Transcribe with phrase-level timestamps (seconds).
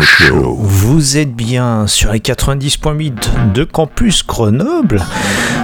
[0.00, 0.56] Show.
[0.58, 5.02] Vous êtes bien sur les 90.8 de Campus Grenoble.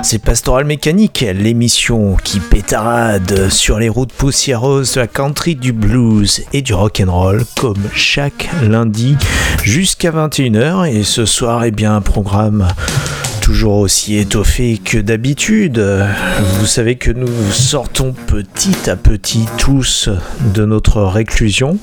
[0.03, 6.45] C'est Pastoral Mécanique, l'émission qui pétarade sur les routes poussiéreuses de la country, du blues
[6.53, 9.17] et du rock and roll, comme chaque lundi
[9.63, 10.87] jusqu'à 21h.
[10.89, 12.69] Et ce soir, eh bien, un programme
[13.47, 15.81] toujours aussi étoffé que d'habitude.
[16.59, 20.09] Vous savez que nous sortons petit à petit tous
[20.53, 21.79] de notre réclusion.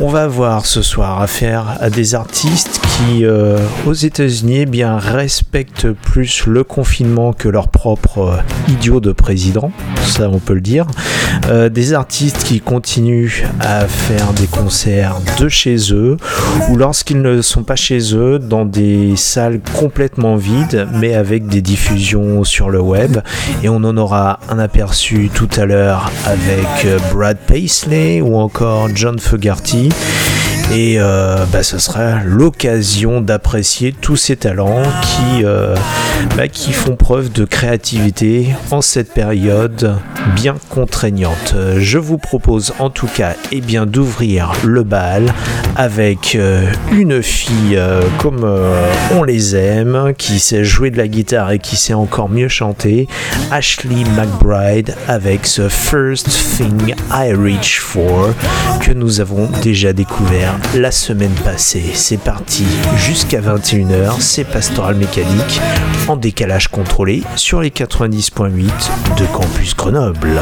[0.00, 4.98] On va voir ce soir affaire à des artistes qui, euh, aux États-Unis, eh bien
[4.98, 9.70] respectent plus le confinement que leur propre euh, idiot de président.
[10.02, 10.86] Ça, on peut le dire.
[11.48, 16.16] Euh, des artistes qui continuent à faire des concerts de chez eux
[16.68, 21.60] ou lorsqu'ils ne sont pas chez eux dans des salles complètement vides mais avec des
[21.60, 23.18] diffusions sur le web.
[23.62, 28.88] Et on en aura un aperçu tout à l'heure avec euh, Brad Paisley ou encore
[28.94, 29.90] John Fogerty.
[30.70, 35.74] Et euh, bah, ce sera l'occasion d'apprécier tous ces talents qui, euh,
[36.36, 39.96] bah, qui font preuve de créativité en cette période
[40.36, 41.54] bien contraignante.
[41.78, 45.32] Je vous propose en tout cas eh bien, d'ouvrir le bal
[45.74, 47.80] avec euh, une fille
[48.18, 48.46] comme
[49.16, 53.08] on les aime, qui sait jouer de la guitare et qui sait encore mieux chanter,
[53.50, 58.34] Ashley McBride avec ce First Thing I Reach For
[58.82, 61.92] que nous avons déjà découvert la semaine passée.
[61.94, 62.64] C'est parti
[62.96, 65.60] jusqu'à 21h, c'est Pastoral Mécanique
[66.08, 68.62] en décalage contrôlé sur les 90.8
[69.18, 70.40] de Campus Grenoble.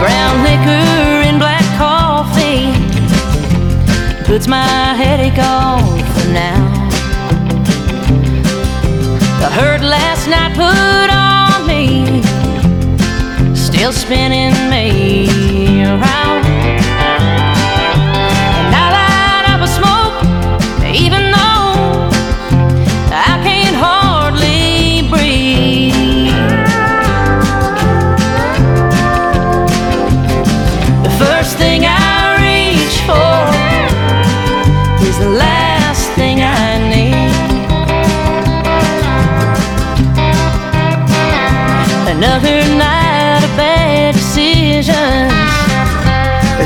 [0.00, 1.64] Brown liquor black
[4.26, 5.99] puts my headache off
[13.80, 16.39] still spinning me around.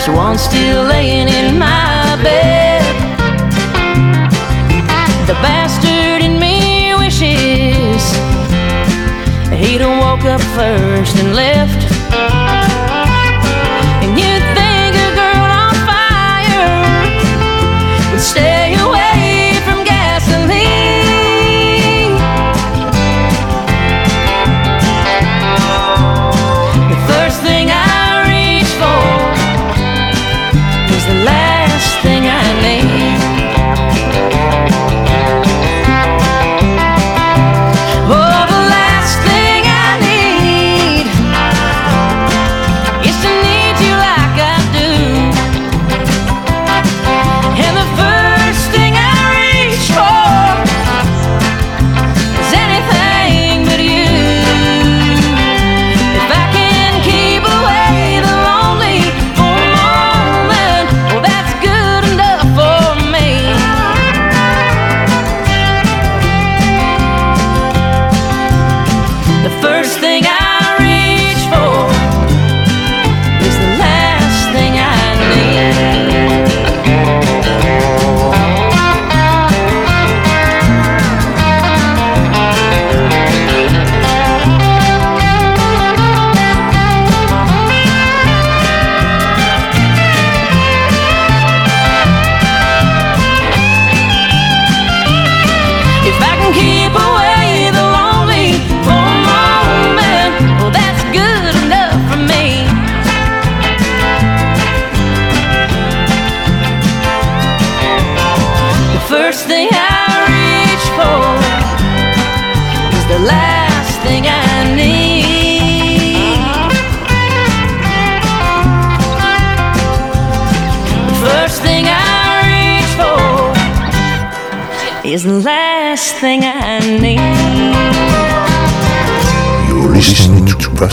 [0.07, 2.85] There's one still laying in my bed.
[5.27, 8.13] The bastard in me wishes
[9.51, 11.94] he'd have woke up first and left.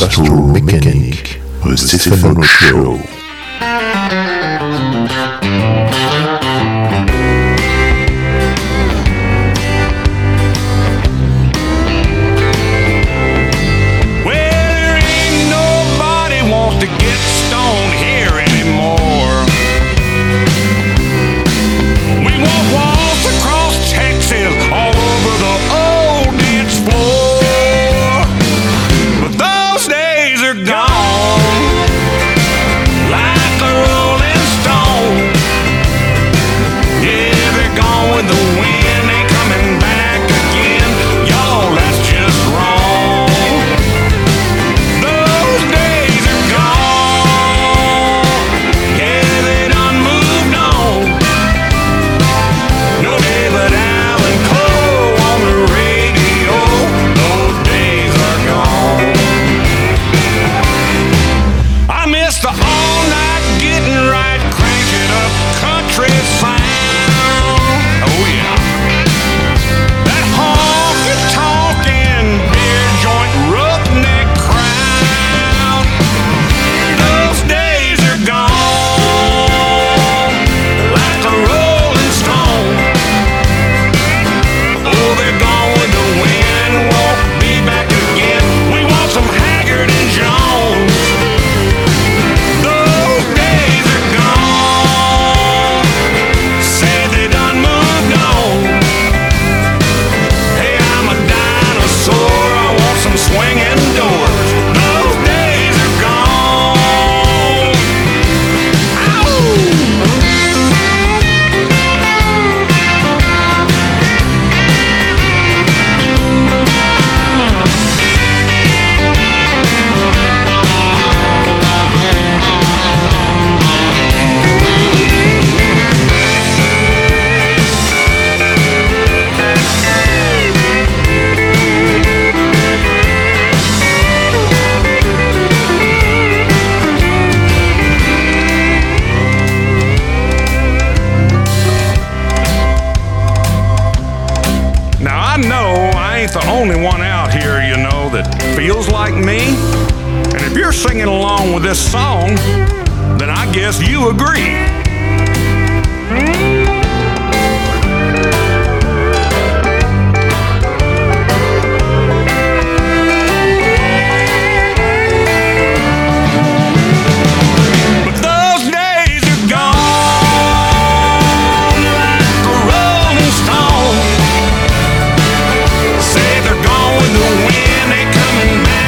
[0.02, 3.21] Listening to Pastoral Mechanic, the Stefano Show.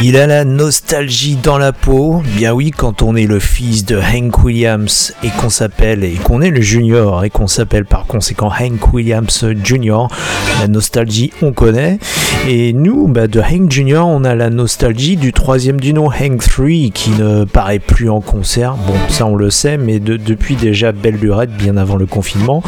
[0.05, 2.21] Il a la nostalgie dans la peau.
[2.35, 6.41] Bien oui, quand on est le fils de Hank Williams et qu'on s'appelle et qu'on
[6.41, 10.09] est le junior et qu'on s'appelle par conséquent Hank Williams Junior,
[10.59, 11.99] la nostalgie on connaît.
[12.49, 16.41] Et nous, bah, de Hank Junior, on a la nostalgie du troisième du nom Hank
[16.45, 18.75] 3 qui ne paraît plus en concert.
[18.85, 22.61] Bon, ça on le sait, mais de- depuis déjà belle lurette, bien avant le confinement.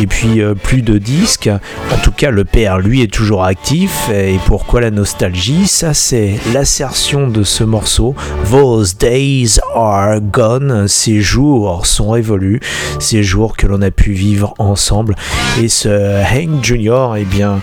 [0.00, 1.50] Et puis euh, plus de disques.
[1.92, 4.08] En tout cas, le père, lui, est toujours actif.
[4.10, 5.66] Et pourquoi la nostalgie?
[5.66, 6.36] Ça, c'est
[6.78, 8.14] de ce morceau.
[8.52, 10.86] Those days are gone.
[10.86, 12.60] Ces jours sont révolus.
[13.00, 15.16] Ces jours que l'on a pu vivre ensemble.
[15.60, 15.88] Et ce
[16.22, 17.60] Hank Junior, eh bien,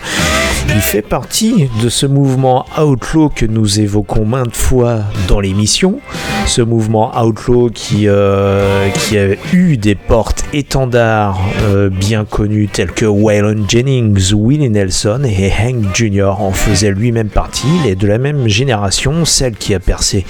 [0.68, 6.00] il fait partie de ce mouvement outlaw que nous évoquons maintes fois dans l'émission.
[6.46, 12.92] Ce mouvement outlaw qui, euh, qui a eu des portes étendards euh, bien connus tels
[12.92, 16.34] que Waylon Jennings, Willie Nelson et Hank Jr.
[16.38, 17.66] en faisait lui-même partie.
[17.82, 20.24] Il est de la même génération, celle qui a percé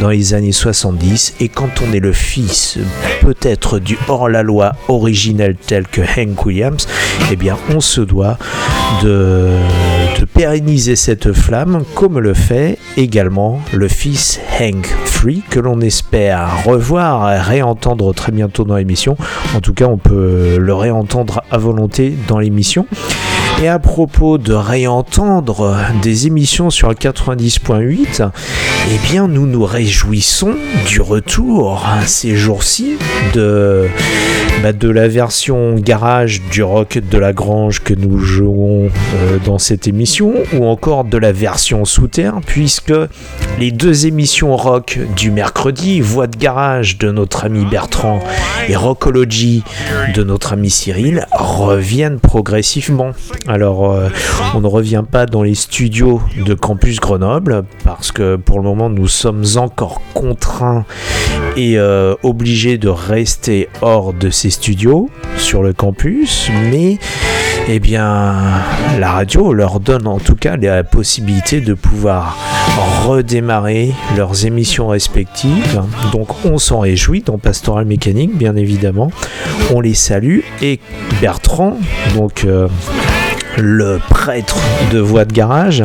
[0.00, 1.34] dans les années 70.
[1.40, 2.78] Et quand on est le fils
[3.20, 6.86] peut-être du hors-la-loi originel tel que Hank Williams,
[7.30, 8.38] eh bien on se doit
[9.02, 9.50] de,
[10.18, 16.64] de pérenniser cette flamme comme le fait également le fils Hank Free que l'on espère
[16.64, 19.16] revoir réentendre très bientôt dans l'émission.
[19.54, 22.86] En tout cas, on peut le réentendre à volonté dans l'émission.
[23.60, 28.30] Et à propos de réentendre des émissions sur le 90.8,
[28.90, 30.54] eh bien nous nous réjouissons
[30.86, 32.96] du retour ces jours-ci
[33.34, 33.88] de,
[34.62, 39.58] bah, de la version garage du rock de la grange que nous jouons euh, dans
[39.58, 42.94] cette émission ou encore de la version sous terre puisque
[43.58, 48.20] les deux émissions rock du mercredi, Voix de garage de notre ami Bertrand
[48.68, 49.62] et Rockology
[50.14, 53.12] de notre ami Cyril reviennent progressivement.
[53.48, 54.08] Alors, euh,
[54.54, 58.88] on ne revient pas dans les studios de Campus Grenoble parce que pour le moment,
[58.88, 60.84] nous sommes encore contraints
[61.56, 66.50] et euh, obligés de rester hors de ces studios sur le campus.
[66.70, 66.98] Mais,
[67.68, 68.34] eh bien,
[69.00, 72.38] la radio leur donne en tout cas la possibilité de pouvoir
[73.04, 75.82] redémarrer leurs émissions respectives.
[76.12, 79.10] Donc, on s'en réjouit dans Pastoral Mécanique, bien évidemment.
[79.74, 80.78] On les salue et
[81.20, 81.76] Bertrand,
[82.14, 82.44] donc.
[82.44, 82.68] euh,
[83.58, 84.58] le prêtre
[84.92, 85.84] de Voix de Garage,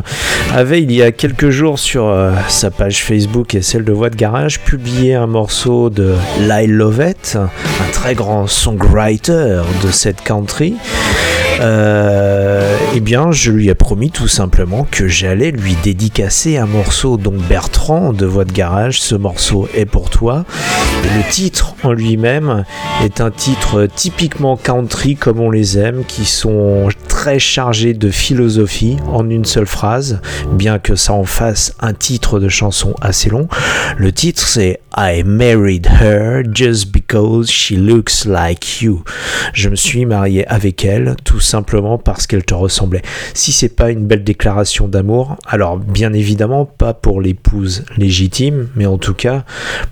[0.53, 4.09] avait il y a quelques jours sur euh, sa page Facebook et celle de Voix
[4.09, 10.75] de Garage publié un morceau de Lyle Lovett, un très grand songwriter de cette country.
[11.59, 17.17] Euh, eh bien, je lui ai promis tout simplement que j'allais lui dédicacer un morceau.
[17.17, 20.45] Donc, Bertrand de Voix de Garage, ce morceau est pour toi.
[21.03, 22.63] Et le titre en lui-même
[23.03, 28.97] est un titre typiquement country comme on les aime, qui sont très chargés de philosophie
[29.11, 30.21] en une seule phrase,
[30.51, 33.47] bien que ça en fasse un titre de chanson assez long.
[33.97, 39.03] Le titre c'est I married her just because she looks like you.
[39.53, 43.01] Je me suis marié avec elle tout simplement parce qu'elle te ressemblait.
[43.33, 48.85] Si c'est pas une belle déclaration d'amour, alors bien évidemment pas pour l'épouse légitime, mais
[48.85, 49.43] en tout cas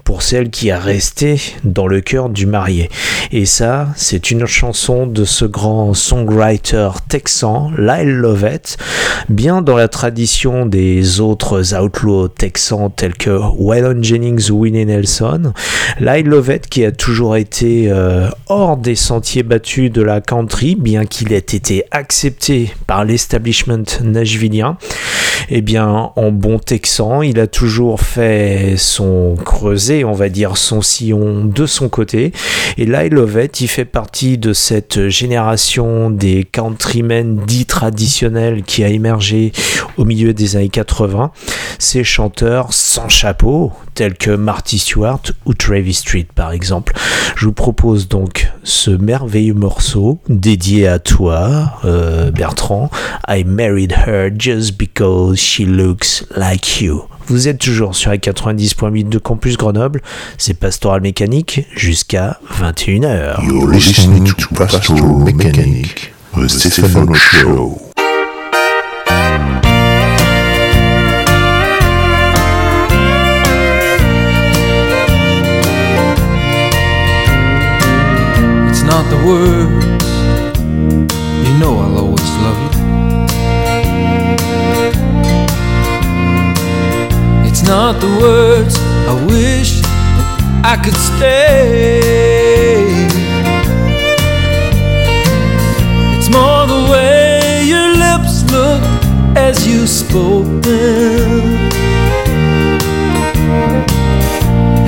[0.04, 2.90] pour celle qui est restée dans le cœur du marié.
[3.32, 8.78] Et ça, c'est une chanson de ce grand songwriter texan, Lyle Lovett,
[9.30, 15.54] bien dans la tradition des autres outlaws texans tels que Waylon Jennings ou Winnie Nelson.
[16.00, 21.06] Lyle Lovett qui a toujours été euh, hors des sentiers battus de la country, bien
[21.06, 24.78] qu'il ait été accepté par l'establishment nashvillien.
[25.50, 30.82] Eh bien, en bon texan, il a toujours fait son creuset, on va dire son
[30.82, 32.32] sillon de son côté.
[32.78, 38.90] Et Lyle Lovett, il fait partie de cette génération des countrymen dits traditionnels qui a
[38.90, 39.52] émergé
[39.98, 41.32] au milieu des années 80.
[41.80, 46.94] Ces chanteurs sans chapeau, tels que Marty Stewart ou Travis Street par exemple.
[47.36, 52.92] Je vous propose donc ce merveilleux morceau dédié à toi, euh, Bertrand.
[53.28, 57.04] I married her just because she looks like you.
[57.28, 60.02] Vous êtes toujours sur la 90.8 de Campus Grenoble,
[60.38, 63.44] c'est Pastoral Mécanique jusqu'à 21h.
[63.44, 67.85] You're listening to Pastoral Mechanic, the Stefano Show.
[79.10, 80.08] The words,
[81.48, 82.72] you know I'll always love you.
[87.48, 88.76] It's not the words,
[89.08, 89.82] I wish
[90.64, 92.00] I could stay.
[96.18, 98.82] It's more the way your lips look
[99.38, 101.42] as you spoke them.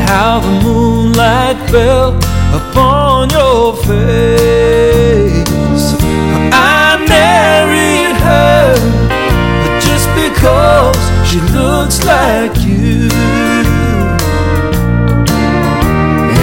[0.07, 2.19] How the moonlight fell
[2.57, 4.33] upon your face.
[6.53, 8.75] I married her
[9.87, 13.09] just because she looks like you.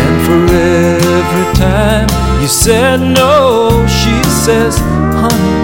[0.01, 2.09] And for every time
[2.41, 4.79] you said no, she says,
[5.21, 5.57] honey,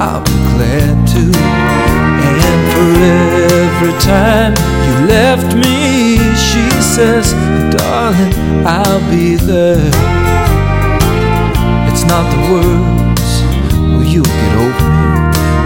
[0.00, 1.24] I'll be glad to.
[2.48, 2.88] And for
[3.62, 4.52] every time
[4.86, 7.32] you left me, she says,
[7.74, 8.34] darling,
[8.66, 9.90] I'll be there.
[11.90, 13.30] It's not the words,
[13.72, 15.10] will you get over me,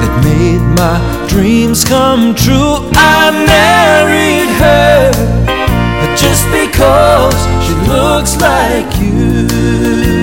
[0.01, 2.91] that made my dreams come true.
[2.95, 5.47] I married her
[6.17, 10.16] just because she looks like you.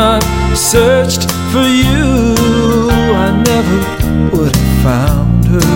[0.00, 0.22] Not
[0.56, 2.08] searched for you,
[3.24, 3.78] I never
[4.32, 5.72] would have found her.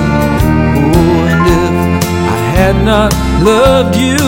[0.80, 1.74] Oh, and if
[2.32, 3.12] I had not
[3.50, 4.24] loved you,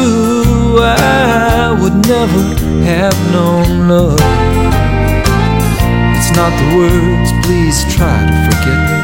[0.82, 2.42] I would never
[2.90, 4.20] have known love.
[6.16, 9.00] It's not the words, please try to forget me,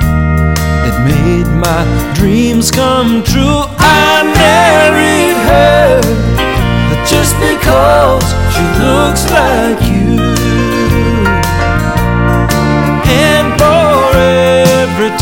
[0.82, 1.82] that made my
[2.18, 3.64] dreams come true.
[3.78, 6.00] I married her
[7.12, 10.31] just because she looks like you.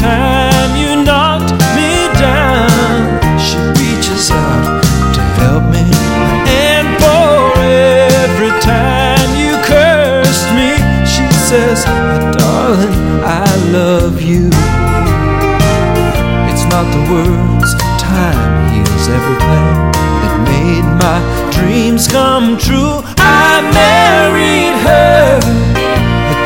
[0.00, 4.80] time you knocked me down, she reaches out
[5.14, 5.84] to help me.
[6.48, 10.72] And for every time you cursed me,
[11.04, 11.84] she says,
[12.32, 12.96] Darling,
[13.44, 13.44] I
[13.76, 14.48] love you.
[16.50, 19.68] It's not the words, time heals everything
[20.22, 21.18] that made my
[21.52, 23.04] dreams come true.
[23.18, 25.40] I married her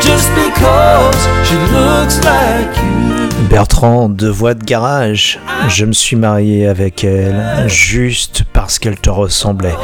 [0.03, 2.94] just because she looks like you.
[3.59, 9.09] Bertrand de Voix de Garage, je me suis marié avec elle juste parce qu'elle te
[9.09, 9.77] ressemblait.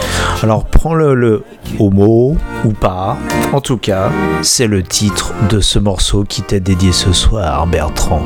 [0.43, 1.43] Alors prends-le le
[1.79, 2.35] homo
[2.65, 3.17] ou pas,
[3.53, 4.09] en tout cas,
[4.41, 8.23] c'est le titre de ce morceau qui t'est dédié ce soir, Bertrand.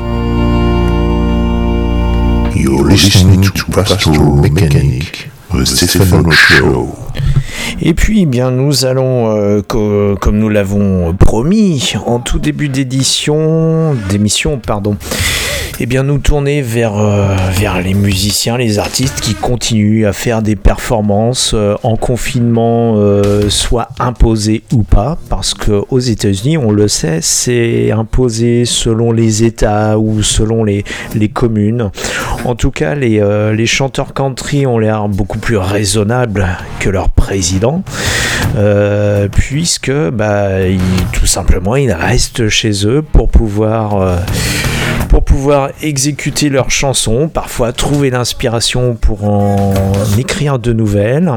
[2.56, 6.92] You're listening to Pastoral Mechanic, the Stefano Show.
[7.80, 12.68] Et puis, eh bien, nous allons, euh, co- comme nous l'avons promis en tout début
[12.68, 14.96] d'édition, d'émission, pardon,
[15.78, 20.40] eh bien, nous tourner vers, euh, vers les musiciens, les artistes qui continuent à faire
[20.40, 26.70] des performances euh, en confinement, euh, soit imposées ou pas, parce que aux États-Unis, on
[26.70, 30.82] le sait, c'est imposé selon les États ou selon les,
[31.14, 31.90] les communes.
[32.44, 33.22] En tout cas, les,
[33.54, 36.46] les chanteurs country ont l'air beaucoup plus raisonnables
[36.80, 37.82] que leur président,
[39.32, 40.48] puisque bah,
[41.12, 44.20] tout simplement ils restent chez eux pour pouvoir
[45.08, 49.74] pour pouvoir exécuter leurs chansons, parfois trouver l'inspiration pour en
[50.18, 51.30] écrire de nouvelles.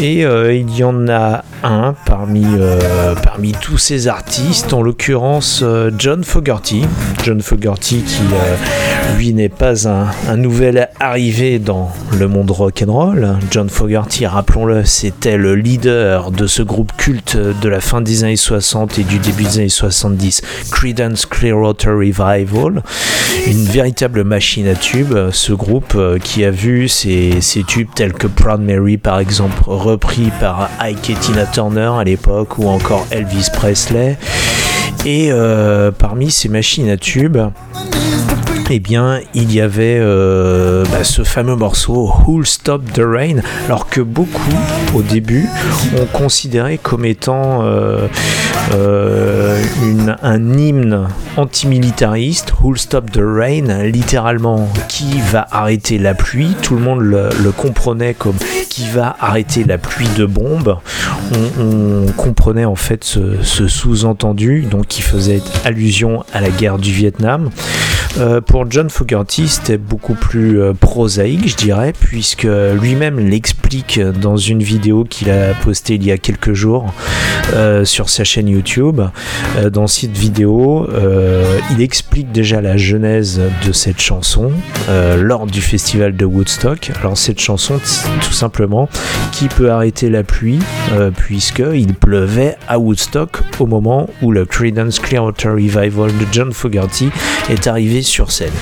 [0.00, 2.78] Et euh, il y en a un parmi, euh,
[3.60, 6.82] tous ces artistes, en l'occurrence euh, John Fogerty.
[7.24, 8.22] John Fogerty qui,
[9.16, 13.36] lui, n'est pas un, nouvel arrivé dans le monde rock'n'roll.
[13.50, 18.36] John Fogerty, rappelons-le, c'était le leader de ce groupe culte de la fin des années
[18.36, 22.77] 60 et du début des années 70, Creedence Clearwater Revival.
[23.46, 28.12] Une véritable machine à tubes, ce groupe euh, qui a vu ses, ses tubes tels
[28.12, 33.06] que Proud Mary par exemple repris par Ike et Tina Turner à l'époque ou encore
[33.10, 34.18] Elvis Presley.
[35.06, 37.38] Et euh, parmi ces machines à tubes,
[38.70, 43.88] eh bien, il y avait euh, bah, ce fameux morceau Who'll Stop the Rain, alors
[43.88, 44.52] que beaucoup,
[44.94, 45.48] au début,
[45.98, 48.08] ont considéré comme étant euh,
[48.74, 49.62] euh,
[50.22, 56.54] un hymne antimilitariste, Who'll Stop the Rain, littéralement, qui va arrêter la pluie.
[56.60, 58.36] Tout le monde le, comprenait comme
[58.68, 60.76] qui va arrêter la pluie de bombes.
[61.32, 66.78] On, on comprenait en fait ce, ce sous-entendu, donc qui faisait allusion à la guerre
[66.78, 67.50] du Vietnam.
[68.18, 72.48] Euh, pour John Fogerty, c'était beaucoup plus euh, prosaïque, je dirais, puisque
[72.80, 76.92] lui-même l'explique dans une vidéo qu'il a postée il y a quelques jours
[77.54, 79.00] euh, sur sa chaîne YouTube.
[79.72, 80.88] Dans cette vidéo,
[81.70, 84.50] il explique déjà la genèse de cette chanson
[85.18, 86.90] lors du festival de Woodstock.
[87.00, 87.78] Alors cette chanson,
[88.22, 88.88] tout simplement,
[89.32, 90.58] qui peut arrêter la pluie,
[90.92, 96.52] euh, puisque il pleuvait à Woodstock au moment où le Creedence Clearwater Revival de John
[96.52, 97.10] Fogerty
[97.50, 98.52] est arrivé sur scène.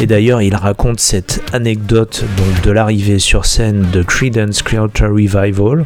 [0.00, 5.84] Et d'ailleurs, il raconte cette anecdote donc, de l'arrivée sur scène de Creedence Clearwater Revival.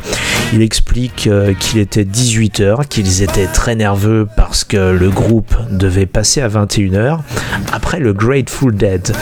[0.53, 6.07] Il explique euh, qu'il était 18h, qu'ils étaient très nerveux parce que le groupe devait
[6.07, 7.21] passer à 21h
[7.73, 9.13] après le Grateful Dead.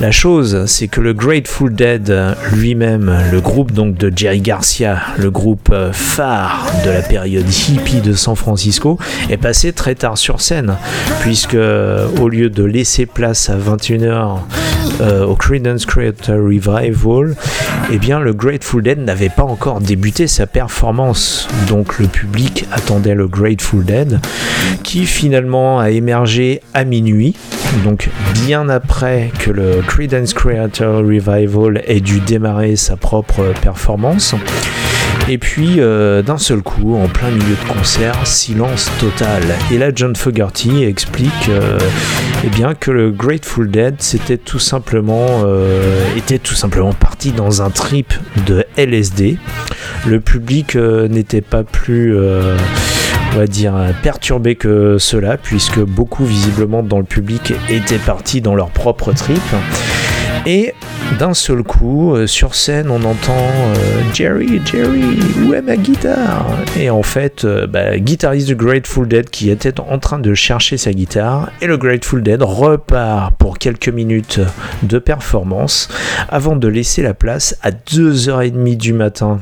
[0.00, 4.98] La chose, c'est que le Grateful Dead euh, lui-même, le groupe donc de Jerry Garcia,
[5.18, 10.16] le groupe euh, phare de la période hippie de San Francisco, est passé très tard
[10.16, 10.76] sur scène,
[11.20, 14.40] puisque au lieu de laisser place à 21h
[15.00, 17.34] euh, au Creedence Creator Revival,
[17.90, 21.48] eh bien le Grateful Dead n'avait pas encore débuté sa performance.
[21.66, 24.20] Donc le public attendait le Grateful Dead,
[24.82, 27.34] qui finalement a émergé à minuit,
[27.84, 28.10] donc
[28.44, 34.34] bien après que le Creedence Creator Revival ait dû démarrer sa propre performance.
[35.28, 39.42] Et puis, euh, d'un seul coup, en plein milieu de concert, silence total.
[39.70, 41.78] Et là, John Fogerty explique euh,
[42.44, 47.62] eh bien, que le Grateful Dead c'était tout simplement, euh, était tout simplement parti dans
[47.62, 48.14] un trip
[48.46, 49.38] de LSD.
[50.06, 52.16] Le public n'était pas plus.
[52.18, 58.54] on va dire perturbé que cela puisque beaucoup visiblement dans le public étaient partis dans
[58.54, 59.40] leur propre trip
[60.44, 60.74] et
[61.18, 66.46] d'un seul coup, euh, sur scène, on entend euh, Jerry, Jerry, où est ma guitare?
[66.78, 70.76] Et en fait, euh, bah, guitariste du Grateful Dead qui était en train de chercher
[70.76, 74.40] sa guitare, et le Grateful Dead repart pour quelques minutes
[74.82, 75.88] de performance
[76.28, 79.40] avant de laisser la place à 2h30 du matin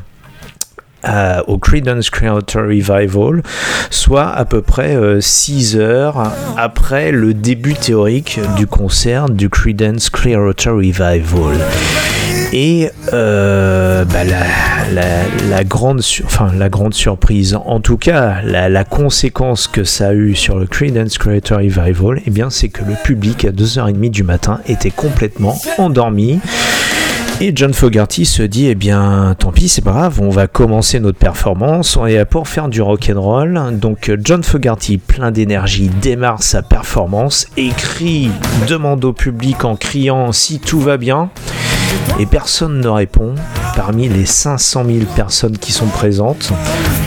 [1.03, 3.43] à- au Creedence Clearwater Revival,
[3.91, 10.75] soit à peu près 6 heures après le début théorique du concert du Creedence Clearwater
[10.75, 11.57] Revival.
[12.53, 19.69] Et euh, bah, la, grande enfin, la grande surprise, en tout cas la, la conséquence
[19.69, 23.45] que ça a eu sur le Creedence Creator Revival, eh bien, c'est que le public
[23.45, 26.41] à 2h30 du matin était complètement endormi.
[27.43, 31.01] Et John Fogerty se dit, eh bien, tant pis, c'est pas grave, on va commencer
[31.01, 33.79] notre performance, on est là pour faire du rock'n'roll.
[33.79, 38.31] Donc John Fogerty, plein d'énergie, démarre sa performance, écrit,
[38.69, 41.31] demande au public en criant si tout va bien.
[42.19, 43.35] Et personne ne répond
[43.75, 46.53] parmi les 500 000 personnes qui sont présentes,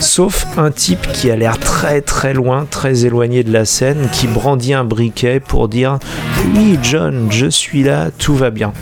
[0.00, 4.26] sauf un type qui a l'air très très loin, très éloigné de la scène, qui
[4.26, 6.00] brandit un briquet pour dire
[6.56, 8.72] Oui, John, je suis là, tout va bien.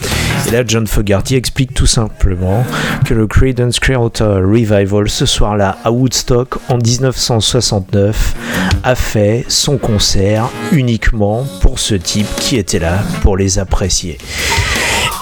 [0.46, 2.64] Et là, John Fogerty explique tout simplement
[3.04, 8.34] que le Creedence Clearwater Revival, ce soir-là à Woodstock en 1969,
[8.82, 14.18] a fait son concert uniquement pour ce type qui était là pour les apprécier.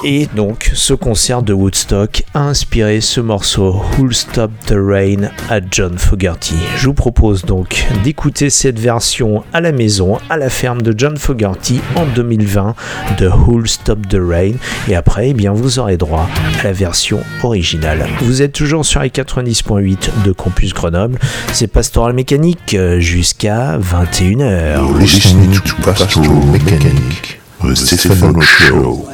[0.02, 5.60] Et donc, ce concert de Woodstock a inspiré ce morceau Who'll Stop the Rain à
[5.70, 6.54] John Fogerty.
[6.76, 11.18] Je vous propose donc d'écouter cette version à la maison, à la ferme de John
[11.18, 12.74] Fogerty en 2020
[13.18, 14.52] de Who'll Stop the Rain.
[14.88, 16.26] Et après, eh bien, vous aurez droit
[16.60, 18.06] à la version originale.
[18.22, 21.18] Vous êtes toujours sur les 90.8 de Campus Grenoble.
[21.52, 24.76] C'est Pastoral Mécanique euh, jusqu'à 21h.
[24.76, 29.06] You're Pastoral Stefano Show.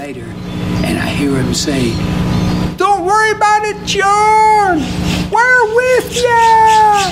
[1.27, 4.79] Later, and I hear him say, Don't worry about it, John!
[5.31, 7.11] We're with ya!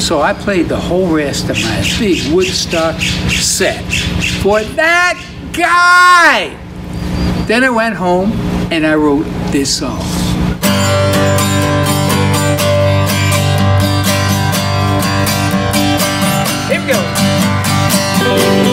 [0.00, 3.84] So I played the whole rest of my big Woodstock set
[4.42, 6.56] for that guy!
[7.46, 8.32] Then I went home
[8.70, 10.02] and I wrote this song.
[16.68, 18.67] Here we go.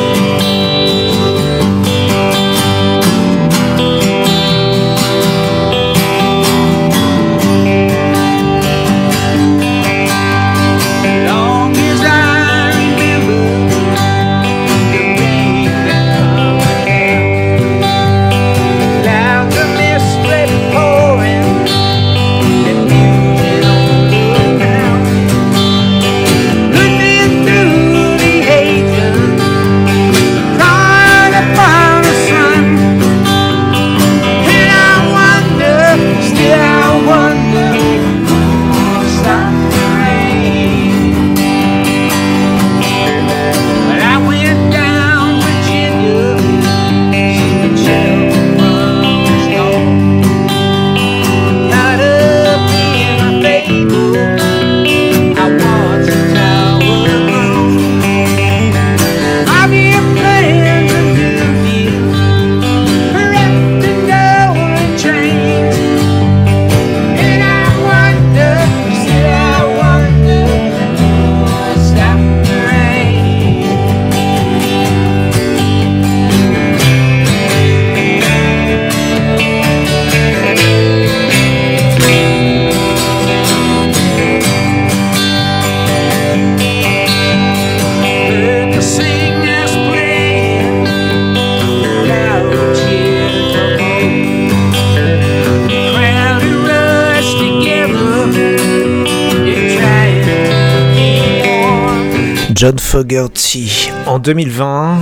[102.56, 103.92] John Fogerty.
[104.06, 105.00] En 2020,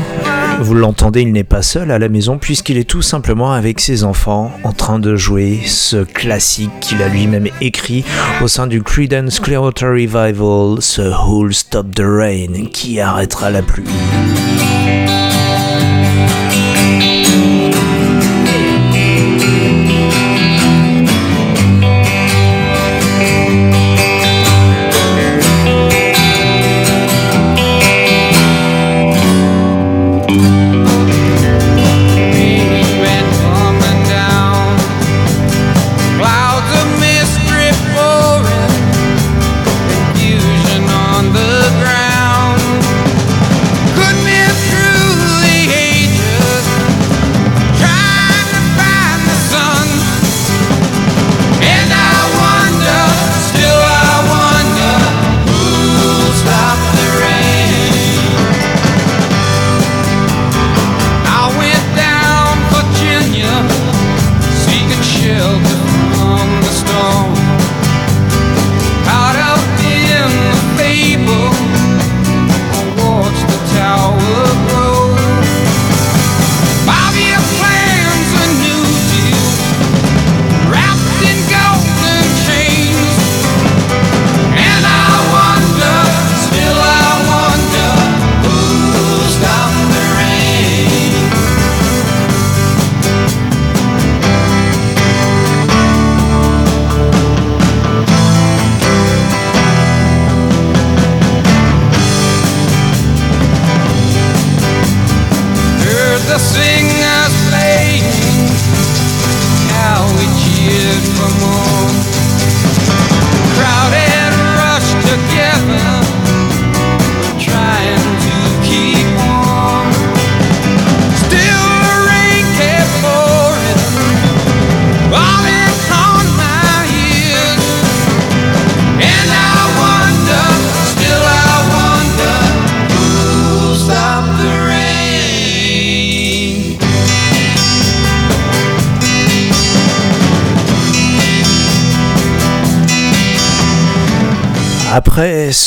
[0.61, 4.03] vous l'entendez, il n'est pas seul à la maison puisqu'il est tout simplement avec ses
[4.03, 8.05] enfants en train de jouer ce classique qu'il a lui-même écrit
[8.41, 13.83] au sein du Creedence Clearwater Revival, ce Who'll Stop the Rain qui arrêtera la pluie.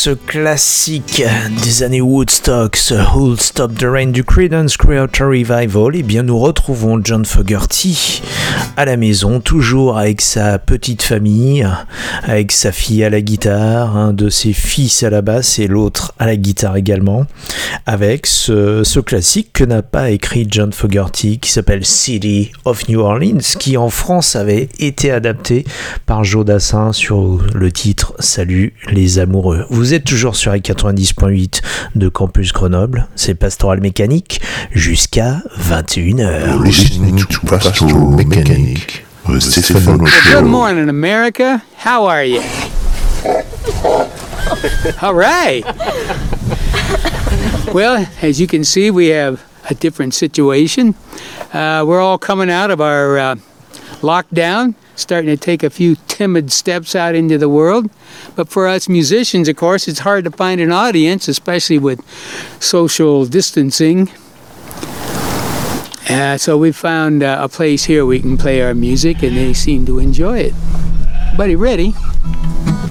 [0.07, 1.25] Ce classique
[1.65, 6.39] des années Woodstock, ce Who'll Stop the Rain du Creedence Clearwater Revival, eh bien nous
[6.39, 8.23] retrouvons John Fogerty
[8.77, 11.67] à la maison, toujours avec sa petite famille,
[12.23, 16.13] avec sa fille à la guitare, un de ses fils à la basse et l'autre
[16.19, 17.27] à la guitare également,
[17.87, 23.41] avec ce, classique que n'a pas écrit John Fogerty qui s'appelle City of New Orleans,
[23.59, 25.65] qui en France avait été adapté
[26.07, 29.65] par Joe Dassin sur le titre Salut les amoureux.
[29.71, 31.63] Vous êtes toujours sur les 90.8
[31.95, 34.41] de Campus Grenoble, c'est Pastoral Mécanique
[34.73, 36.47] jusqu'à 21h.
[36.47, 37.27] You're listening to
[38.67, 41.63] Mechanic, the Stefano Good morning, America.
[41.77, 42.41] How are you?
[45.01, 45.63] All right.
[47.73, 50.97] Well, as you can see, we have a different situation.
[51.53, 53.35] Uh, we're all coming out of our uh,
[54.01, 57.89] lockdown, starting to take a few timid steps out into the world.
[58.35, 62.01] But for us musicians, of course, it's hard to find an audience, especially with
[62.61, 64.11] social distancing.
[66.09, 69.53] Uh, so we found uh, a place here we can play our music, and they
[69.53, 70.55] seem to enjoy it.
[71.37, 71.95] Buddy, ready?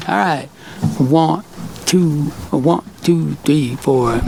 [0.07, 0.49] All right.
[0.97, 1.45] One,
[1.85, 4.19] two, one, two, three, four.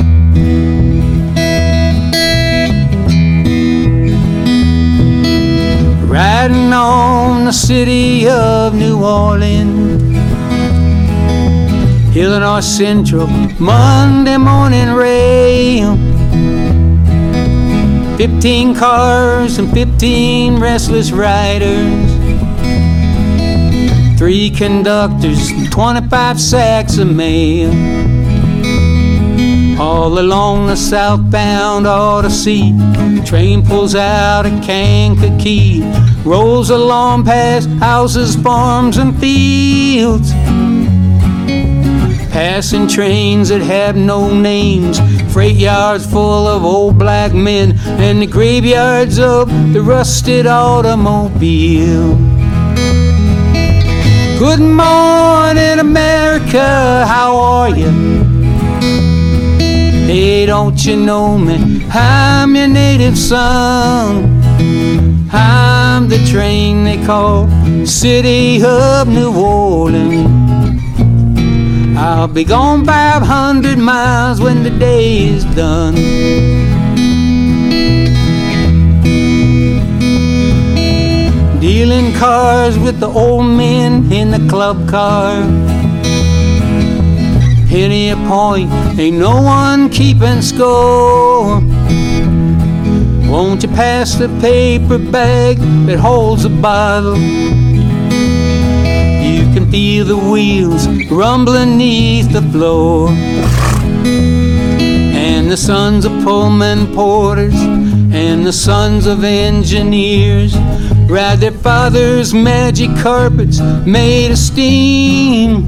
[6.07, 10.15] Riding on the city of New Orleans,
[12.15, 13.27] Illinois Central,
[13.59, 16.06] Monday morning rail.
[18.17, 22.09] Fifteen cars and fifteen restless riders.
[24.17, 27.69] Three conductors, and 25 sacks of mail.
[29.79, 35.83] All along the southbound Odyssey, the train pulls out at Kankakee,
[36.25, 40.31] rolls along past houses, farms, and fields.
[42.37, 44.99] Passing trains that have no names,
[45.33, 52.15] freight yards full of old black men, and the graveyards of the rusted automobile.
[54.37, 57.89] Good morning, America, how are you?
[60.05, 61.87] Hey, don't you know me?
[61.89, 64.43] I'm your native son.
[65.31, 67.49] I'm the train they call
[67.87, 70.46] City of New Orleans.
[71.99, 75.95] I'll be gone 500 miles when the day is done.
[81.59, 85.41] Dealing cars with the old men in the club car.
[87.67, 91.61] Penny a point, ain't no one keeping score.
[93.27, 95.57] Won't you pass the paper bag
[95.87, 97.66] that holds a bottle?
[99.57, 103.09] Can feel the wheels rumbling neath the floor.
[104.69, 110.55] And the sons of Pullman porters and the sons of engineers
[111.09, 115.65] ride their father's magic carpets made of steam.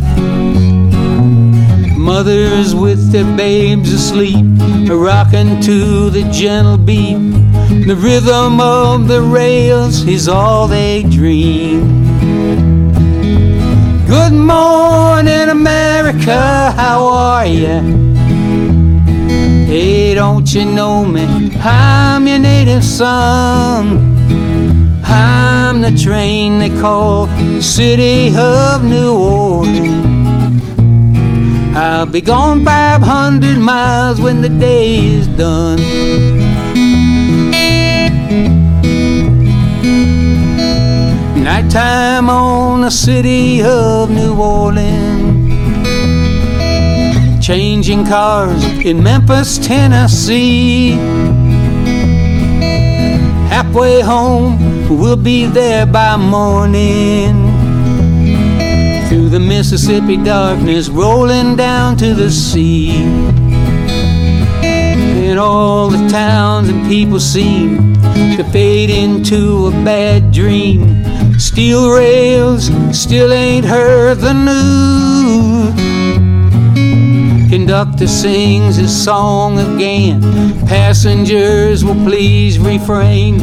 [1.98, 4.46] Mothers with their babes asleep,
[4.88, 7.18] are rocking to the gentle beat.
[7.88, 12.79] The rhythm of the rails is all they dream.
[14.10, 17.80] Good morning, America, how are ya?
[19.68, 21.52] Hey, don't you know me?
[21.60, 24.18] I'm your native son.
[25.04, 30.64] I'm the train they call the City of New Orleans.
[31.78, 36.39] I'll be gone 500 miles when the day is done.
[41.52, 45.50] Nighttime on the city of New Orleans.
[47.44, 50.92] Changing cars in Memphis, Tennessee.
[53.50, 54.60] Halfway home,
[55.00, 57.34] we'll be there by morning
[59.10, 62.92] through the Mississippi darkness, rolling down to the sea.
[64.62, 67.96] And all the towns and people seem
[68.38, 70.99] to fade into a bad dream.
[71.40, 75.74] Steel rails still ain't heard the news.
[77.50, 80.22] Conductor sings his song again.
[80.68, 83.40] Passengers will please refrain.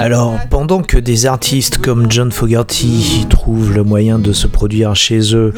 [0.00, 5.34] Alors, pendant que des artistes comme John Fogerty trouvent le moyen de se produire chez
[5.34, 5.54] eux,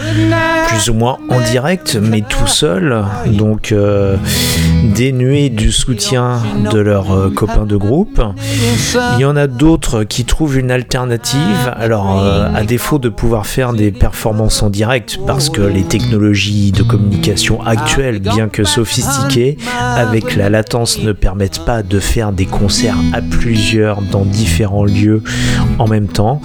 [0.68, 4.16] plus ou moins en direct, mais tout seul, donc euh,
[4.94, 6.40] dénués du soutien
[6.72, 8.22] de leurs euh, copains de groupe,
[9.16, 11.72] il y en a d'autres qui trouvent une alternative.
[11.76, 16.70] Alors, euh, à défaut de pouvoir faire des performances en direct, parce que les technologies
[16.70, 19.58] de communication actuelles, bien que sophistiquées,
[19.96, 23.63] avec la latence ne permettent pas de faire des concerts à plusieurs
[24.12, 25.22] dans différents lieux
[25.79, 26.40] en même temps,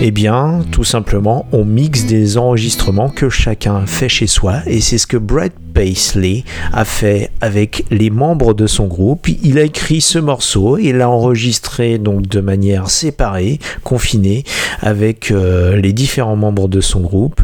[0.00, 4.98] eh bien, tout simplement, on mixe des enregistrements que chacun fait chez soi, et c'est
[4.98, 9.28] ce que Brett Paisley a fait avec les membres de son groupe.
[9.42, 14.44] Il a écrit ce morceau et l'a enregistré donc de manière séparée, confinée,
[14.80, 17.42] avec euh, les différents membres de son groupe.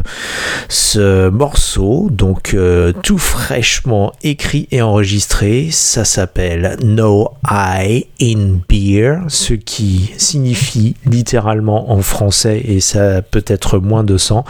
[0.69, 9.10] Ce morceau, donc euh, tout fraîchement écrit et enregistré, ça s'appelle No I in Beer,
[9.27, 14.45] ce qui signifie littéralement en français, et ça a peut-être moins de sens,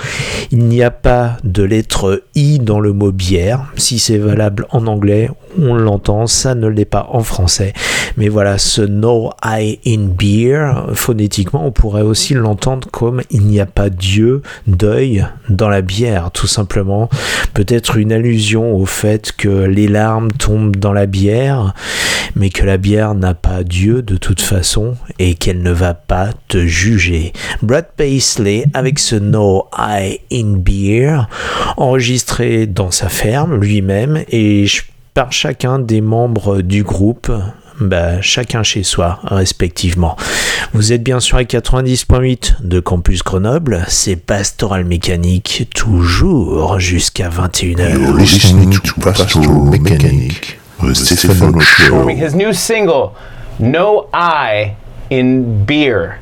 [0.51, 3.71] il n'y a pas de lettre I dans le mot bière.
[3.77, 7.73] Si c'est valable en anglais, on l'entend, ça ne l'est pas en français.
[8.17, 13.59] Mais voilà, ce No I in Beer, phonétiquement, on pourrait aussi l'entendre comme il n'y
[13.59, 17.09] a pas Dieu, deuil dans la bière, tout simplement.
[17.53, 21.73] Peut-être une allusion au fait que les larmes tombent dans la bière,
[22.35, 26.29] mais que la bière n'a pas Dieu de toute façon et qu'elle ne va pas
[26.47, 27.33] te juger.
[27.61, 31.27] Brad Paisley avec ce No I in Beer,
[31.77, 37.31] enregistré dans sa ferme lui-même et ch- par chacun des membres du groupe.
[37.79, 40.15] Bah, chacun chez soi, respectivement.
[40.73, 47.99] Vous êtes bien sûr à 90.8 de Campus Grenoble, c'est Pastoral Mécanique, toujours jusqu'à 21h.
[47.99, 52.07] You're listening to Pastoral Mechanic, the Stefano Show.
[52.09, 53.13] His new single,
[53.59, 54.75] No I
[55.11, 56.19] in Beer.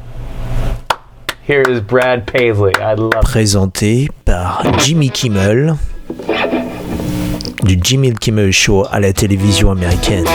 [1.45, 2.73] Here is Brad Paisley.
[2.79, 3.21] I love it.
[3.23, 5.75] présenté par Jimmy Kimmel
[7.63, 10.25] du Jimmy Kimmel Show à la télévision américaine.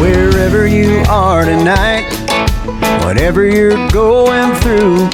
[0.00, 2.06] Wherever you are tonight,
[3.04, 5.08] whatever you're going through,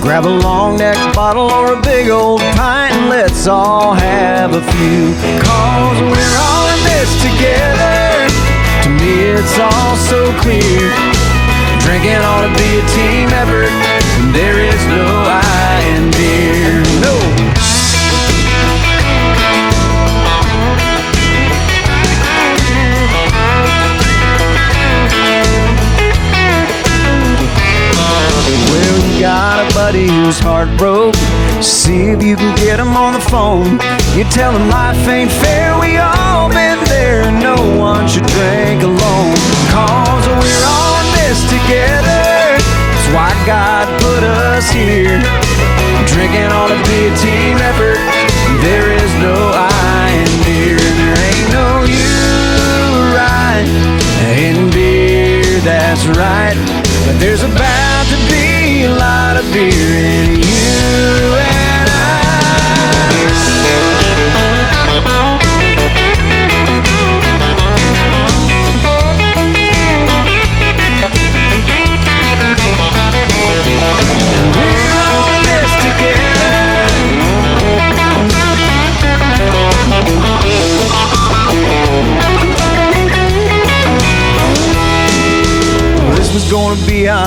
[0.00, 4.62] grab a long neck bottle or a big old pint and let's all have a
[4.72, 5.14] few.
[5.40, 8.28] Cause we're all in this together.
[8.84, 10.90] To me, it's all so clear.
[11.80, 13.70] Drinking ought to be a team effort.
[13.70, 16.82] and There is no I in beer.
[17.00, 17.45] No.
[29.56, 31.16] Got a buddy who's heartbroken.
[31.62, 33.80] See if you can get him on the phone.
[34.12, 35.72] You tell him life ain't fair.
[35.80, 37.24] We all been there.
[37.32, 39.36] No one should drink alone.
[39.72, 42.60] Cause we're all in this together.
[42.60, 45.16] That's why God put us here.
[46.04, 48.00] Drinking ought to be a team effort.
[48.60, 50.76] There is no I in beer.
[50.76, 52.12] and There ain't no you
[53.16, 53.68] right
[54.36, 55.60] in beer.
[55.64, 56.56] That's right.
[57.08, 58.15] But there's about to
[58.76, 60.75] be a lot of beer in you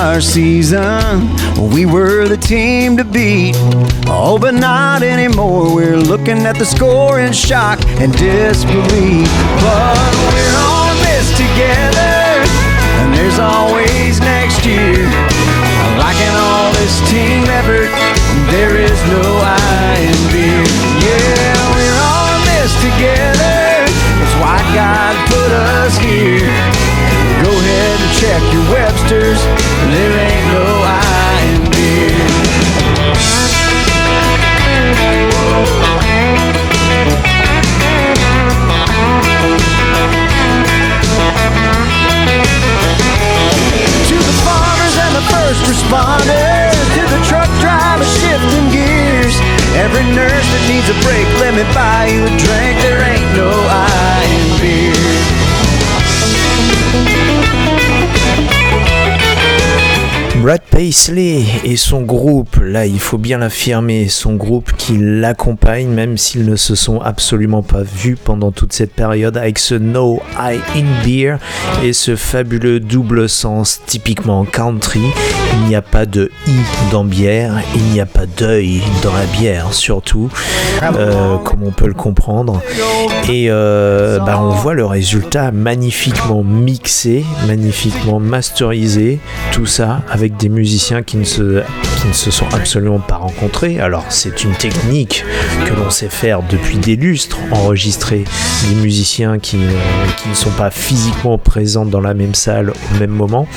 [0.10, 1.30] our season.
[1.70, 3.54] We were the team to beat.
[4.10, 5.76] Oh, but not anymore.
[5.76, 9.30] We're looking at the score in shock and disbelief.
[9.62, 10.58] But we're
[10.90, 12.42] in this together,
[13.06, 15.06] and there's always next year.
[16.02, 17.94] Liking all this team effort,
[18.50, 20.66] there is no I in beer.
[21.06, 23.86] Yeah, we're in this together.
[24.18, 26.50] That's why God put us here.
[27.46, 29.59] Go ahead and check your Webster's.
[45.50, 49.34] First responders, to the truck driver shifting gears.
[49.74, 52.78] Every nurse that needs a break, let me buy you a drink.
[52.86, 54.94] There ain't no I in beer.
[60.44, 66.18] Brad Paisley et son groupe, là il faut bien l'affirmer, son groupe qui l'accompagne même
[66.18, 70.58] s'ils ne se sont absolument pas vus pendant toute cette période avec ce No I
[70.78, 71.36] in Beer
[71.84, 75.02] et ce fabuleux double sens typiquement country.
[75.56, 76.56] Il n'y a pas de I
[76.94, 80.30] dans bière, il n'y a pas d'œil dans la bière surtout,
[80.82, 82.62] euh, comme on peut le comprendre.
[83.28, 89.20] Et euh, bah, on voit le résultat magnifiquement mixé, magnifiquement masterisé,
[89.52, 90.48] tout ça avec des
[91.06, 91.64] qui ne se,
[92.14, 93.80] sont absolument pas rencontrés.
[93.80, 95.26] Alors c'est une technique
[95.66, 98.24] que l'on sait faire depuis des lustres, enregistrer
[98.68, 103.48] des musiciens qui ne sont pas physiquement présents dans la même salle au même moment.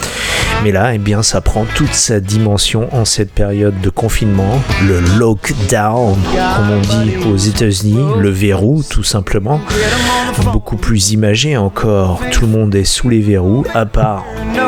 [0.62, 5.00] Mais là, eh bien, ça prend toute sa dimension en cette période de confinement, le
[5.18, 6.16] lockdown,
[6.56, 9.60] comme on dit aux États-Unis, le verrou, tout simplement.
[10.52, 12.20] Beaucoup plus imagé encore.
[12.30, 14.24] Tout le monde est sous les verrous, à part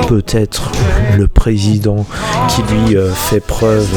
[0.08, 0.72] peut-être
[1.16, 2.04] le président
[2.48, 3.88] qui lui euh, fait preuve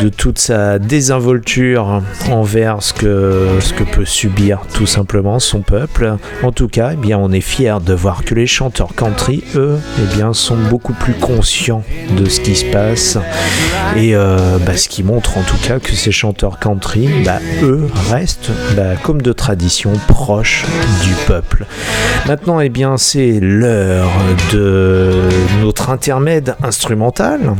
[0.00, 6.16] de toute sa désinvolture envers ce que, ce que peut subir tout simplement son peuple.
[6.42, 9.78] En tout cas, eh bien, on est fier de voir que les chanteurs country, eux,
[9.98, 11.84] eh bien, sont beaucoup plus conscients
[12.16, 13.18] de ce qui se passe
[13.96, 17.86] et euh, bah, ce qui montre en tout cas que ces chanteurs country, bah, eux,
[18.10, 20.64] restent bah, comme de tradition proches
[21.02, 21.66] du peuple.
[22.26, 24.10] Maintenant, eh bien, c'est l'heure
[24.52, 25.12] de
[25.60, 27.54] notre intermède instrumental.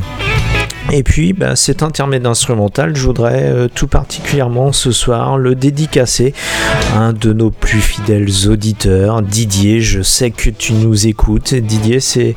[0.94, 6.34] Et puis, bah, cet intermède instrumental, je voudrais euh, tout particulièrement ce soir le dédicacer
[6.94, 9.80] à un de nos plus fidèles auditeurs, Didier.
[9.80, 11.54] Je sais que tu nous écoutes.
[11.54, 12.34] Didier, c'est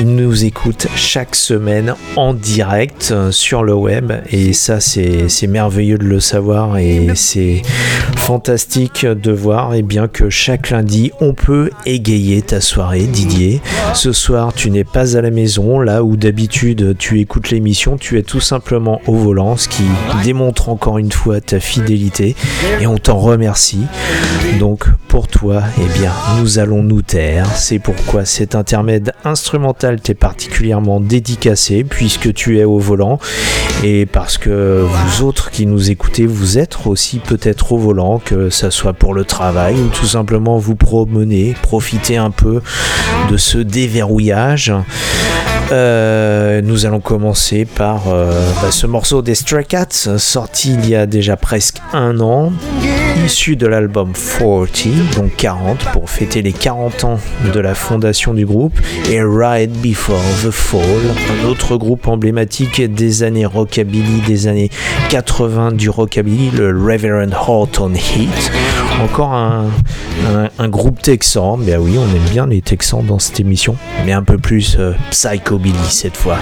[0.00, 6.04] nous écoute chaque semaine en direct euh, sur le web et ça c'est merveilleux de
[6.04, 7.62] le savoir et c'est
[8.16, 13.60] fantastique de voir et bien que chaque lundi on peut égayer ta soirée Didier.
[13.94, 18.18] Ce soir tu n'es pas à la maison là où d'habitude tu écoutes l'émission, tu
[18.18, 19.84] es tout simplement au volant ce qui
[20.24, 22.34] démontre encore une fois ta fidélité
[22.80, 23.86] et on t'en remercie.
[24.58, 27.46] Donc pour toi, eh bien nous allons nous taire.
[27.54, 33.18] C'est pourquoi cet intermède instrumental t'est particulièrement dédicacé puisque tu es au volant
[33.82, 38.48] et parce que vous autres qui nous écoutez, vous êtes aussi peut-être au volant, que
[38.48, 42.62] ça soit pour le travail ou tout simplement vous promener, profiter un peu
[43.30, 44.72] de ce déverrouillage.
[45.72, 48.30] Euh, nous allons commencer par euh,
[48.60, 52.52] bah, ce morceau des Stray Cats, sorti il y a déjà presque un an,
[53.24, 57.20] issu de l'album 40, donc 40, pour fêter les 40 ans
[57.52, 58.78] de la fondation du groupe,
[59.10, 60.80] et Ride Before the Fall,
[61.40, 64.70] un autre groupe emblématique des années rockabilly, des années
[65.10, 68.52] 80 du rockabilly, le Reverend Horton Heat.
[69.02, 74.12] Encore un, groupe texan, bien oui, on aime bien les texans dans cette émission, mais
[74.12, 76.38] un peu plus euh, psychobilly cette fois.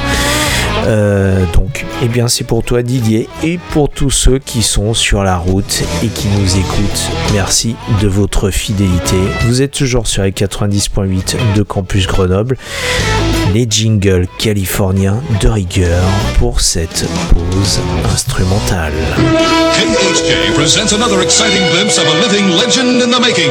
[0.87, 5.23] Euh, donc, eh bien, c'est pour toi Didier et pour tous ceux qui sont sur
[5.23, 7.11] la route et qui nous écoutent.
[7.33, 9.17] Merci de votre fidélité.
[9.47, 12.57] Vous êtes toujours sur les 90.8 de Campus Grenoble.
[13.55, 16.03] Les jingles californiens de rigueur
[16.39, 17.81] pour cette pause
[18.13, 18.93] instrumentale.
[20.55, 23.51] Presents another exciting glimpse of a living legend in the making.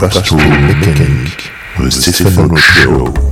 [0.00, 3.29] Pastoral Mechanic, the Stefano Show.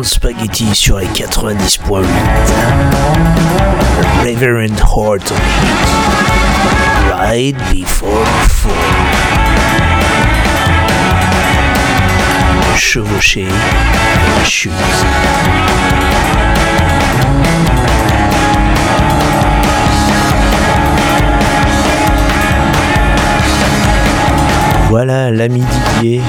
[0.00, 2.06] Spaghetti sur les 90.8.
[4.24, 5.34] Reverend Horton.
[7.10, 8.72] Right before fall.
[12.76, 14.72] Chevaucher la chute.
[24.92, 26.20] Voilà l'ami Didier,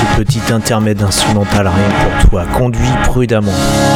[0.00, 2.44] ce petit intermède instrumental rien pour toi.
[2.52, 3.54] Conduis prudemment,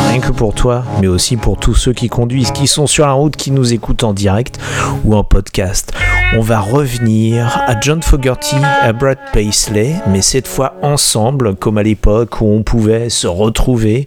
[0.08, 3.12] rien que pour toi, mais aussi pour tous ceux qui conduisent, qui sont sur la
[3.14, 4.60] route, qui nous écoutent en direct
[5.02, 5.92] ou en podcast.
[6.36, 11.82] On va revenir à John Fogerty, à Brad Paisley, mais cette fois ensemble, comme à
[11.82, 14.06] l'époque où on pouvait se retrouver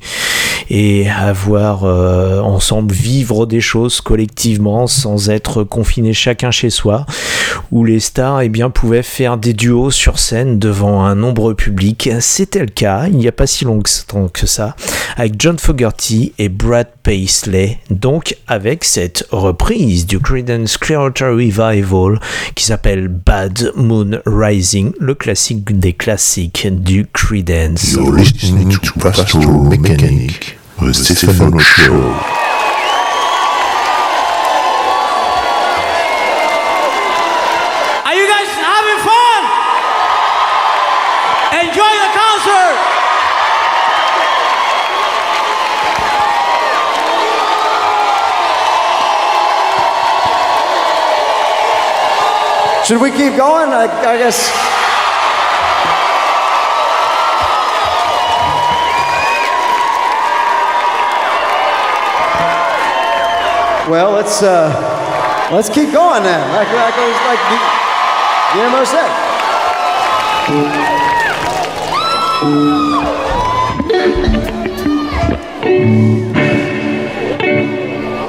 [0.69, 7.05] et avoir euh, ensemble vivre des choses collectivement sans être confinés chacun chez soi,
[7.71, 12.09] où les stars eh bien, pouvaient faire des duos sur scène devant un nombreux public.
[12.19, 14.75] C'était le cas il n'y a pas si longtemps que ça,
[15.17, 22.19] avec John Fogerty et Brad Paisley, donc avec cette reprise du Creedence Clearwater Revival
[22.55, 27.93] qui s'appelle Bad Moon Rising, le classique des classiques du Creedence.
[27.93, 28.91] You're listening to
[30.79, 31.93] the Stefano Show.
[38.03, 39.41] Are you guys having fun?
[41.63, 42.75] Enjoy the concert.
[52.85, 53.71] Should we keep going?
[53.71, 54.84] I, I guess.
[63.87, 66.41] Well, let's uh, let's keep going then.
[66.51, 67.39] Like like like
[68.53, 69.11] Guillermo said.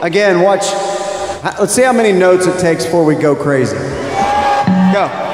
[0.03, 0.67] Again, watch.
[1.59, 3.77] Let's see how many notes it takes before we go crazy.
[4.93, 5.26] Go.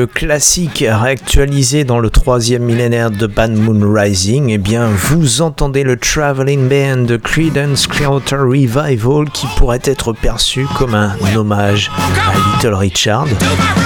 [0.00, 5.40] Après le classique réactualisé dans le troisième millénaire de Bad Moon Rising, eh bien, vous
[5.40, 11.90] entendez le Traveling Band de Creedence Clearwater Revival qui pourrait être perçu comme un hommage
[11.96, 13.28] à Little Richard,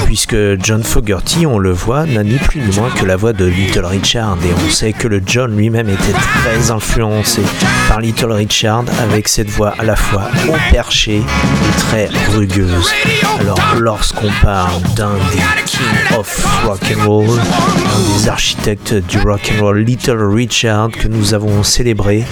[0.07, 3.45] puisque John Fogerty, on le voit, n'a ni plus ni moins que la voix de
[3.45, 7.43] Little Richard, et on sait que le John lui-même était très influencé
[7.89, 12.91] par Little Richard avec cette voix à la fois haut perché et très rugueuse.
[13.39, 16.24] Alors, lorsqu'on parle d'un des King of
[16.65, 21.63] Rock and Roll, un des architectes du rock and roll, Little Richard, que nous avons
[21.63, 22.25] célébré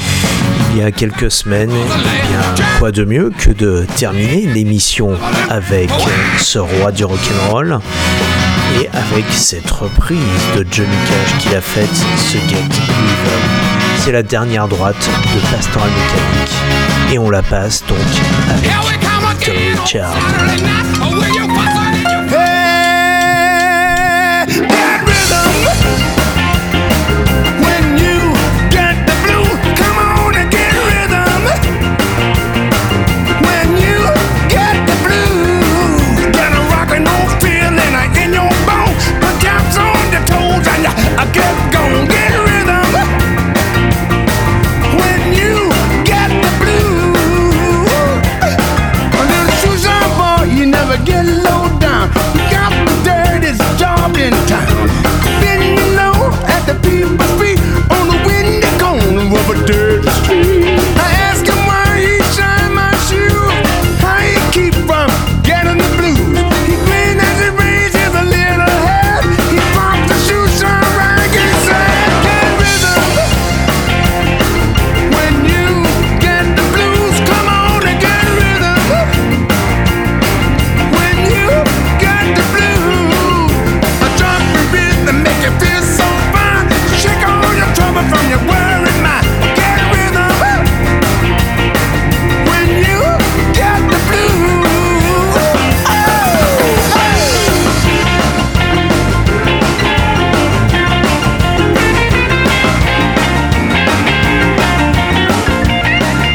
[0.72, 5.11] il y a quelques semaines, eh bien, quoi de mieux que de terminer l'émission
[5.51, 5.90] avec
[6.38, 7.80] ce roi du rock and roll
[8.80, 10.18] et avec cette reprise
[10.57, 13.43] de Johnny Cash qu'il a faite, ce Get Even.
[13.99, 17.99] C'est la dernière droite de Pastoral Mécanique et on la passe donc
[18.49, 18.70] avec
[19.47, 20.14] Little Richard.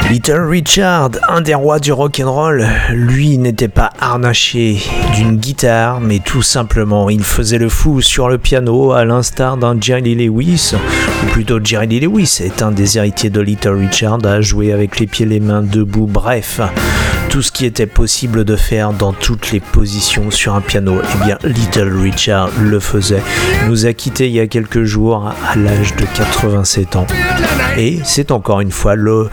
[0.09, 4.77] Little Richard, un des rois du rock and roll, lui n'était pas harnaché
[5.13, 9.75] d'une guitare, mais tout simplement il faisait le fou sur le piano à l'instar d'un
[9.79, 10.71] Jerry Lee Lewis,
[11.23, 14.97] ou plutôt Jerry Lee Lewis est un des héritiers de Little Richard à jouer avec
[14.99, 16.61] les pieds les mains debout, bref,
[17.27, 21.25] tout ce qui était possible de faire dans toutes les positions sur un piano, eh
[21.25, 23.21] bien Little Richard le faisait.
[23.63, 27.05] Il nous a quittés il y a quelques jours à l'âge de 87 ans.
[27.77, 29.29] Et c'est encore une fois le-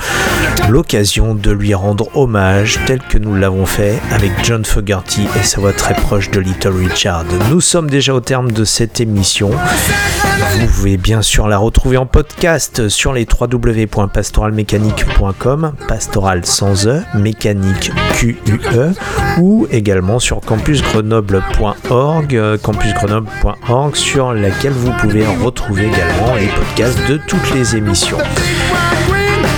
[0.69, 5.61] l'occasion de lui rendre hommage tel que nous l'avons fait avec John Fogerty et sa
[5.61, 7.25] voix très proche de Little Richard.
[7.51, 9.51] Nous sommes déjà au terme de cette émission.
[9.51, 17.91] Vous pouvez bien sûr la retrouver en podcast sur les www.pastoralmécanique.com, pastoral sans E, mécanique
[18.15, 18.93] Q-U-E,
[19.39, 27.19] ou également sur campusgrenoble.org, euh, campusgrenoble.org, sur laquelle vous pouvez retrouver également les podcasts de
[27.27, 28.19] toutes les émissions.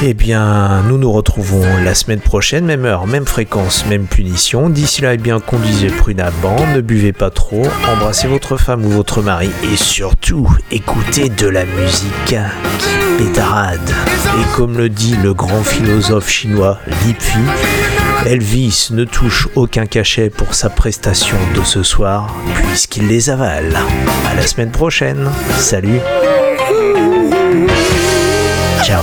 [0.03, 4.69] Eh bien, nous nous retrouvons la semaine prochaine, même heure, même fréquence, même punition.
[4.69, 9.23] D'ici là, eh bien, conduisez prudemment, ne buvez pas trop, embrassez votre femme ou votre
[9.23, 12.37] mari et surtout, écoutez de la musique
[12.79, 13.91] qui pétarade.
[14.39, 17.39] Et comme le dit le grand philosophe chinois Lipfi,
[18.27, 23.77] Elvis ne touche aucun cachet pour sa prestation de ce soir, puisqu'il les avale.
[24.31, 25.31] À la semaine prochaine.
[25.57, 26.01] Salut.
[28.83, 29.03] Ciao.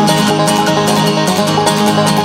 [1.93, 2.20] Thank you.